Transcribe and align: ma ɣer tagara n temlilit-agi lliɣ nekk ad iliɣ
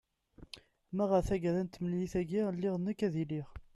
ma 0.95 1.03
ɣer 1.09 1.21
tagara 1.27 1.61
n 1.61 1.67
temlilit-agi 1.67 2.41
lliɣ 2.55 2.75
nekk 2.79 2.99
ad 3.07 3.15
iliɣ 3.23 3.47